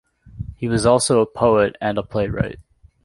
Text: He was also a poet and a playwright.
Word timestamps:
He 0.55 0.67
was 0.67 0.87
also 0.87 1.21
a 1.21 1.27
poet 1.27 1.75
and 1.79 1.99
a 1.99 2.01
playwright. 2.01 2.57